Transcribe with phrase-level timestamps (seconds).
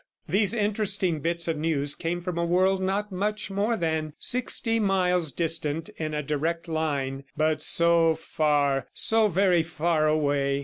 [0.27, 5.31] These interesting bits of news came from a world not much more than sixty miles
[5.31, 7.23] distant in a direct line...
[7.37, 10.59] but so far, so very far away!